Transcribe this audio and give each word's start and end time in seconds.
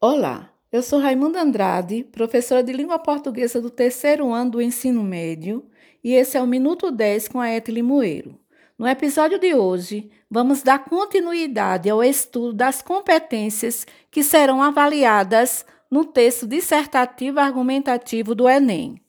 Olá, 0.00 0.50
eu 0.70 0.80
sou 0.80 1.00
Raimunda 1.00 1.42
Andrade, 1.42 2.04
professora 2.04 2.62
de 2.62 2.72
língua 2.72 3.00
portuguesa 3.00 3.60
do 3.60 3.68
terceiro 3.68 4.32
ano 4.32 4.52
do 4.52 4.62
ensino 4.62 5.02
médio, 5.02 5.68
e 6.04 6.14
esse 6.14 6.38
é 6.38 6.40
o 6.40 6.46
Minuto 6.46 6.92
10 6.92 7.26
com 7.26 7.40
a 7.40 7.50
Ete 7.50 7.72
Limoeiro. 7.72 8.38
No 8.78 8.86
episódio 8.86 9.40
de 9.40 9.56
hoje, 9.56 10.08
vamos 10.30 10.62
dar 10.62 10.84
continuidade 10.84 11.90
ao 11.90 12.04
estudo 12.04 12.52
das 12.52 12.80
competências 12.80 13.84
que 14.08 14.22
serão 14.22 14.62
avaliadas 14.62 15.66
no 15.90 16.04
texto 16.04 16.46
dissertativo 16.46 17.40
argumentativo 17.40 18.36
do 18.36 18.48
Enem. 18.48 19.02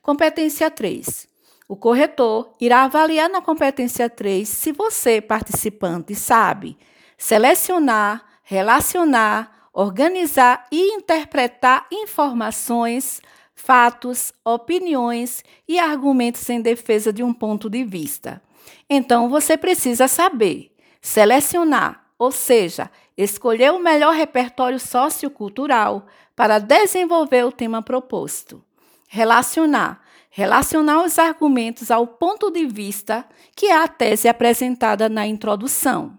Competência 0.00 0.70
3. 0.70 1.26
O 1.66 1.74
corretor 1.74 2.54
irá 2.60 2.84
avaliar 2.84 3.28
na 3.28 3.42
competência 3.42 4.08
3 4.08 4.48
se 4.48 4.70
você, 4.70 5.20
participante, 5.20 6.14
sabe 6.14 6.78
selecionar, 7.18 8.24
relacionar, 8.44 9.55
organizar 9.78 10.66
e 10.72 10.94
interpretar 10.94 11.86
informações, 11.92 13.20
fatos, 13.54 14.32
opiniões 14.42 15.44
e 15.68 15.78
argumentos 15.78 16.48
em 16.48 16.62
defesa 16.62 17.12
de 17.12 17.22
um 17.22 17.30
ponto 17.34 17.68
de 17.68 17.84
vista. 17.84 18.40
Então 18.88 19.28
você 19.28 19.54
precisa 19.54 20.08
saber 20.08 20.74
selecionar, 21.02 22.06
ou 22.18 22.32
seja, 22.32 22.90
escolher 23.18 23.70
o 23.70 23.78
melhor 23.78 24.14
repertório 24.14 24.80
sociocultural 24.80 26.06
para 26.34 26.58
desenvolver 26.58 27.44
o 27.44 27.52
tema 27.52 27.82
proposto. 27.82 28.64
Relacionar, 29.06 30.00
relacionar 30.30 31.04
os 31.04 31.18
argumentos 31.18 31.90
ao 31.90 32.06
ponto 32.06 32.50
de 32.50 32.64
vista 32.64 33.26
que 33.54 33.66
é 33.66 33.76
a 33.76 33.86
tese 33.86 34.26
apresentada 34.26 35.06
na 35.10 35.26
introdução. 35.26 36.18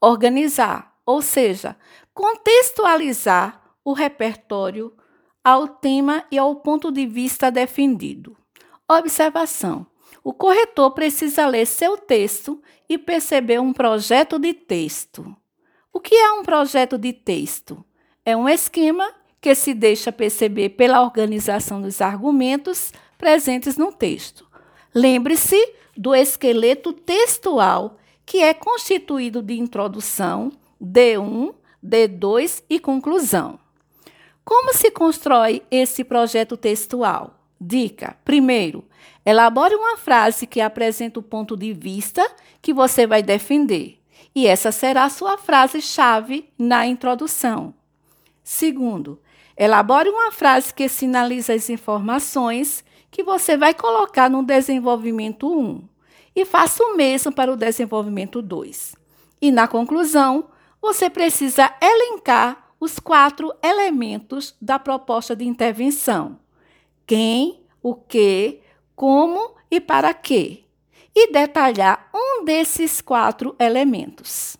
Organizar, 0.00 0.95
ou 1.06 1.22
seja, 1.22 1.76
contextualizar 2.12 3.62
o 3.84 3.92
repertório 3.92 4.92
ao 5.44 5.68
tema 5.68 6.24
e 6.30 6.36
ao 6.36 6.56
ponto 6.56 6.90
de 6.90 7.06
vista 7.06 7.50
defendido. 7.50 8.36
Observação: 8.88 9.86
o 10.24 10.32
corretor 10.32 10.90
precisa 10.90 11.46
ler 11.46 11.66
seu 11.66 11.96
texto 11.96 12.60
e 12.88 12.98
perceber 12.98 13.60
um 13.60 13.72
projeto 13.72 14.40
de 14.40 14.52
texto. 14.52 15.36
O 15.92 16.00
que 16.00 16.16
é 16.16 16.32
um 16.32 16.42
projeto 16.42 16.98
de 16.98 17.12
texto? 17.12 17.84
É 18.24 18.36
um 18.36 18.48
esquema 18.48 19.08
que 19.40 19.54
se 19.54 19.72
deixa 19.72 20.10
perceber 20.10 20.70
pela 20.70 21.00
organização 21.00 21.80
dos 21.80 22.00
argumentos 22.00 22.92
presentes 23.16 23.76
no 23.76 23.92
texto. 23.92 24.44
Lembre-se 24.92 25.74
do 25.96 26.14
esqueleto 26.14 26.92
textual, 26.92 27.96
que 28.24 28.42
é 28.42 28.52
constituído 28.52 29.40
de 29.40 29.54
introdução, 29.58 30.50
D1, 30.82 31.54
D2 31.84 32.62
e 32.68 32.78
conclusão. 32.78 33.58
Como 34.44 34.72
se 34.74 34.90
constrói 34.90 35.62
esse 35.70 36.04
projeto 36.04 36.56
textual? 36.56 37.40
Dica: 37.60 38.16
primeiro, 38.24 38.84
elabore 39.24 39.74
uma 39.74 39.96
frase 39.96 40.46
que 40.46 40.60
apresenta 40.60 41.18
o 41.18 41.22
ponto 41.22 41.56
de 41.56 41.72
vista 41.72 42.24
que 42.60 42.72
você 42.72 43.06
vai 43.06 43.22
defender, 43.22 43.98
e 44.34 44.46
essa 44.46 44.70
será 44.70 45.04
a 45.04 45.10
sua 45.10 45.38
frase-chave 45.38 46.48
na 46.58 46.86
introdução. 46.86 47.74
Segundo, 48.44 49.20
elabore 49.56 50.10
uma 50.10 50.30
frase 50.30 50.72
que 50.72 50.88
sinaliza 50.88 51.54
as 51.54 51.70
informações 51.70 52.84
que 53.10 53.22
você 53.22 53.56
vai 53.56 53.72
colocar 53.72 54.28
no 54.28 54.44
desenvolvimento 54.44 55.50
1 55.50 55.82
e 56.36 56.44
faça 56.44 56.84
o 56.84 56.96
mesmo 56.96 57.32
para 57.32 57.50
o 57.50 57.56
desenvolvimento 57.56 58.42
2. 58.42 58.94
E 59.40 59.50
na 59.50 59.66
conclusão, 59.66 60.50
você 60.86 61.10
precisa 61.10 61.74
elencar 61.82 62.70
os 62.78 63.00
quatro 63.00 63.52
elementos 63.60 64.54
da 64.62 64.78
proposta 64.78 65.34
de 65.34 65.44
intervenção: 65.44 66.38
quem, 67.04 67.60
o 67.82 67.92
que, 67.92 68.60
como 68.94 69.56
e 69.68 69.80
para 69.80 70.14
quê, 70.14 70.62
e 71.12 71.32
detalhar 71.32 72.08
um 72.14 72.44
desses 72.44 73.00
quatro 73.00 73.56
elementos. 73.58 74.56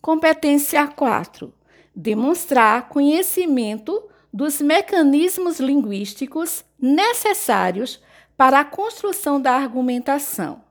Competência 0.00 0.86
4: 0.86 1.52
demonstrar 1.92 2.88
conhecimento 2.88 4.00
dos 4.32 4.60
mecanismos 4.60 5.58
linguísticos 5.58 6.64
necessários 6.80 8.00
para 8.36 8.60
a 8.60 8.64
construção 8.64 9.40
da 9.40 9.54
argumentação. 9.54 10.67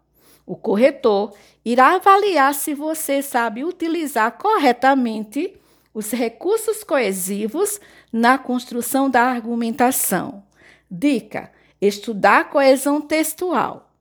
O 0.48 0.56
corretor 0.56 1.34
irá 1.66 1.96
avaliar 1.96 2.54
se 2.54 2.74
você 2.74 3.22
sabe 3.22 3.66
utilizar 3.66 4.32
corretamente 4.38 5.54
os 5.94 6.12
recursos 6.12 6.86
coesivos 6.86 7.82
na 8.14 8.38
construção 8.38 9.10
da 9.10 9.24
argumentação. 9.24 10.46
Dica: 10.90 11.52
estudar 11.82 12.50
coesão 12.50 13.02
textual. 13.02 13.92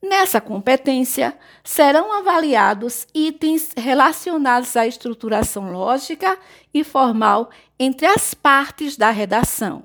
Nessa 0.00 0.40
competência, 0.40 1.36
serão 1.64 2.12
avaliados 2.12 3.08
itens 3.12 3.72
relacionados 3.76 4.76
à 4.76 4.86
estruturação 4.86 5.72
lógica 5.72 6.38
e 6.72 6.84
formal 6.84 7.50
entre 7.80 8.06
as 8.06 8.32
partes 8.32 8.96
da 8.96 9.10
redação. 9.10 9.82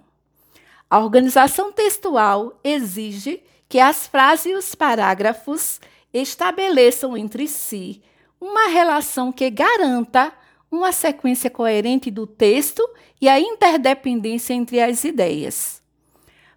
A 0.87 0.99
organização 0.99 1.71
textual 1.71 2.59
exige 2.63 3.41
que 3.67 3.79
as 3.79 4.05
frases 4.05 4.45
e 4.47 4.53
os 4.53 4.75
parágrafos 4.75 5.79
estabeleçam 6.13 7.15
entre 7.17 7.47
si 7.47 8.01
uma 8.39 8.67
relação 8.67 9.31
que 9.31 9.49
garanta 9.49 10.33
uma 10.69 10.91
sequência 10.91 11.49
coerente 11.49 12.09
do 12.09 12.25
texto 12.25 12.87
e 13.19 13.27
a 13.27 13.39
interdependência 13.39 14.53
entre 14.53 14.81
as 14.81 15.03
ideias. 15.03 15.81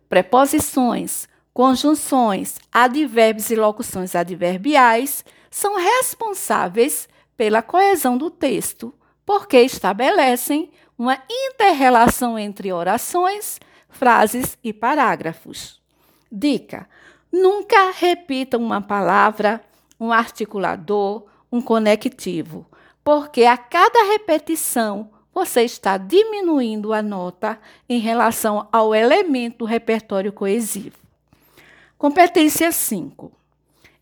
Preposições, 0.08 1.28
conjunções, 1.52 2.58
advérbios 2.72 3.50
e 3.50 3.56
locuções 3.56 4.14
adverbiais 4.14 5.24
são 5.50 5.76
responsáveis 5.76 7.08
pela 7.36 7.62
coesão 7.62 8.16
do 8.16 8.30
texto, 8.30 8.94
porque 9.26 9.58
estabelecem 9.60 10.70
uma 10.96 11.20
interrelação 11.28 12.38
entre 12.38 12.72
orações, 12.72 13.58
frases 13.88 14.56
e 14.62 14.72
parágrafos. 14.72 15.80
Dica: 16.30 16.88
Nunca 17.36 17.90
repita 17.90 18.56
uma 18.56 18.80
palavra, 18.80 19.60
um 19.98 20.12
articulador, 20.12 21.24
um 21.50 21.60
conectivo, 21.60 22.64
porque 23.02 23.42
a 23.44 23.56
cada 23.56 24.04
repetição 24.04 25.10
você 25.34 25.62
está 25.62 25.96
diminuindo 25.96 26.92
a 26.92 27.02
nota 27.02 27.58
em 27.88 27.98
relação 27.98 28.68
ao 28.70 28.94
elemento 28.94 29.58
do 29.58 29.64
repertório 29.64 30.32
coesivo. 30.32 30.96
Competência 31.98 32.70
5. 32.70 33.32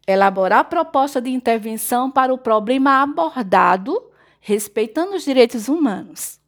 Elaborar 0.07 0.67
proposta 0.67 1.19
de 1.19 1.31
intervenção 1.31 2.11
para 2.11 2.35
o 2.35 2.39
problema 2.39 3.03
abordado, 3.03 4.11
respeitando 4.41 5.17
os 5.17 5.25
direitos 5.25 5.69
humanos. 5.69 6.39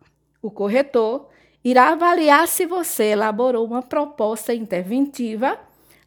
O 0.43 0.50
corretor 0.50 1.31
irá 1.65 1.93
avaliar 1.93 2.47
se 2.47 2.67
você 2.67 3.05
elaborou 3.05 3.65
uma 3.65 3.81
proposta 3.81 4.53
interventiva 4.53 5.59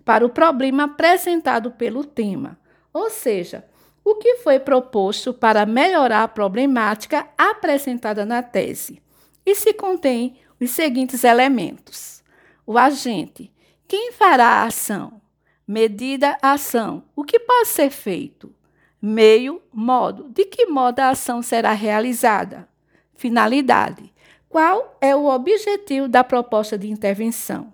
para 0.08 0.26
o 0.26 0.30
problema 0.30 0.86
apresentado 0.86 1.70
pelo 1.70 2.02
tema, 2.02 2.58
ou 2.94 3.10
seja, 3.10 3.66
o 4.06 4.16
que 4.16 4.38
foi 4.38 4.58
proposto 4.58 5.34
para 5.34 5.66
melhorar 5.66 6.24
a 6.24 6.28
problemática 6.30 7.28
apresentada 7.38 8.26
na 8.26 8.42
tese. 8.42 9.04
E 9.46 9.54
se 9.54 9.74
contém 9.74 10.38
os 10.62 10.70
seguintes 10.70 11.26
elementos: 11.26 12.24
o 12.66 12.78
agente, 12.78 13.52
quem 13.86 14.14
fará 14.14 14.46
a 14.46 14.68
ação, 14.68 15.22
medida, 15.68 16.38
ação, 16.42 17.04
o 17.14 17.26
que 17.26 17.38
pode 17.38 17.68
ser 17.68 17.90
feito, 17.90 18.56
meio, 19.02 19.62
modo, 19.74 20.30
de 20.30 20.46
que 20.46 20.68
modo 20.68 21.02
a 21.02 21.10
ação 21.10 21.42
será 21.42 21.74
realizada, 21.74 22.66
finalidade, 23.14 24.14
qual 24.48 24.98
é 25.02 25.14
o 25.14 25.26
objetivo 25.26 26.08
da 26.08 26.24
proposta 26.24 26.78
de 26.78 26.90
intervenção, 26.90 27.74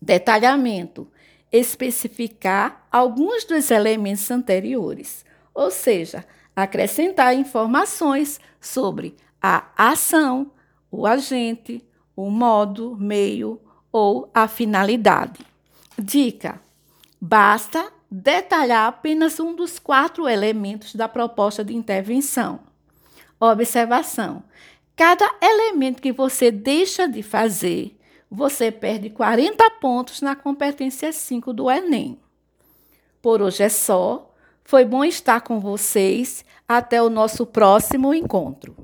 detalhamento, 0.00 1.10
especificar 1.52 2.86
alguns 2.90 3.44
dos 3.44 3.70
elementos 3.70 4.30
anteriores, 4.30 5.24
ou 5.54 5.70
seja, 5.70 6.24
acrescentar 6.56 7.34
informações 7.34 8.40
sobre 8.60 9.14
a 9.40 9.66
ação, 9.76 10.50
o 10.90 11.06
agente, 11.06 11.84
o 12.16 12.30
modo, 12.30 12.96
meio 12.98 13.60
ou 13.92 14.30
a 14.32 14.48
finalidade. 14.48 15.44
Dica: 15.98 16.60
basta 17.20 17.92
detalhar 18.10 18.88
apenas 18.88 19.38
um 19.38 19.54
dos 19.54 19.78
quatro 19.78 20.28
elementos 20.28 20.94
da 20.94 21.08
proposta 21.08 21.64
de 21.64 21.74
intervenção. 21.74 22.60
Observação: 23.38 24.42
cada 24.96 25.28
elemento 25.40 26.00
que 26.00 26.12
você 26.12 26.50
deixa 26.50 27.06
de 27.06 27.22
fazer 27.22 27.98
você 28.34 28.72
perde 28.72 29.10
40 29.10 29.62
pontos 29.72 30.22
na 30.22 30.34
competência 30.34 31.12
5 31.12 31.52
do 31.52 31.70
Enem. 31.70 32.18
Por 33.20 33.42
hoje 33.42 33.62
é 33.62 33.68
só. 33.68 34.32
Foi 34.64 34.86
bom 34.86 35.04
estar 35.04 35.42
com 35.42 35.60
vocês. 35.60 36.42
Até 36.66 37.02
o 37.02 37.10
nosso 37.10 37.44
próximo 37.44 38.14
encontro. 38.14 38.74